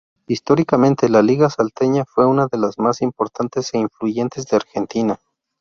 [0.27, 5.19] Históricamente la Liga Salteña fue una de las más importantes e influyentes de Argentina.